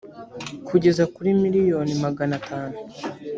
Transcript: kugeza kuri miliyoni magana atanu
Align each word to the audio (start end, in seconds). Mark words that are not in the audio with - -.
kugeza 0.67 1.03
kuri 1.15 1.29
miliyoni 1.41 1.93
magana 2.03 2.33
atanu 2.39 2.77